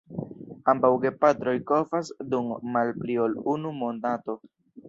[0.71, 4.41] Ambaŭ gepatroj kovas dum malpli ol unu monato.